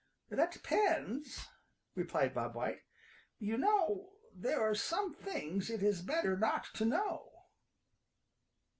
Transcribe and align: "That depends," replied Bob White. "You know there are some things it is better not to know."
"That 0.31 0.51
depends," 0.51 1.47
replied 1.93 2.33
Bob 2.33 2.55
White. 2.55 2.81
"You 3.37 3.55
know 3.55 4.13
there 4.33 4.59
are 4.59 4.73
some 4.73 5.13
things 5.13 5.69
it 5.69 5.83
is 5.83 6.01
better 6.01 6.35
not 6.35 6.65
to 6.73 6.85
know." 6.85 7.29